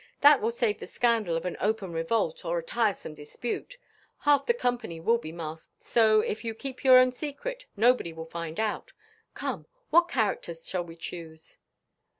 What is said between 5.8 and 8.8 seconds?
so, if you keep your own secret, nobody will find it